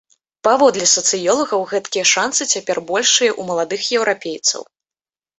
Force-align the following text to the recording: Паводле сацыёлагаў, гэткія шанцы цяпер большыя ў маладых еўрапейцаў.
Паводле 0.45 0.85
сацыёлагаў, 0.93 1.61
гэткія 1.73 2.05
шанцы 2.13 2.47
цяпер 2.53 2.77
большыя 2.91 3.31
ў 3.33 3.41
маладых 3.51 3.81
еўрапейцаў. 3.99 4.61